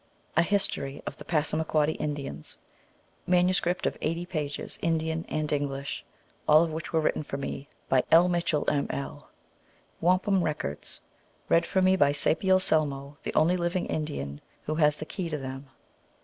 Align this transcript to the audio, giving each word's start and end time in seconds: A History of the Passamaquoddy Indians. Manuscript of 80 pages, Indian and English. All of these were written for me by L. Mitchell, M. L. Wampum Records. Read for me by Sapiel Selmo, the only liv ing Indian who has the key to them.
A 0.35 0.41
History 0.41 0.99
of 1.05 1.17
the 1.17 1.23
Passamaquoddy 1.25 1.91
Indians. 1.93 2.57
Manuscript 3.27 3.85
of 3.85 3.99
80 4.01 4.25
pages, 4.25 4.79
Indian 4.81 5.27
and 5.29 5.51
English. 5.51 6.03
All 6.47 6.63
of 6.63 6.71
these 6.71 6.91
were 6.91 6.99
written 7.01 7.21
for 7.21 7.37
me 7.37 7.67
by 7.87 8.03
L. 8.11 8.27
Mitchell, 8.27 8.65
M. 8.67 8.87
L. 8.89 9.29
Wampum 9.99 10.41
Records. 10.41 11.01
Read 11.49 11.67
for 11.67 11.83
me 11.83 11.95
by 11.95 12.13
Sapiel 12.13 12.57
Selmo, 12.59 13.17
the 13.21 13.33
only 13.35 13.55
liv 13.55 13.75
ing 13.75 13.85
Indian 13.85 14.41
who 14.63 14.73
has 14.73 14.95
the 14.95 15.05
key 15.05 15.29
to 15.29 15.37
them. 15.37 15.67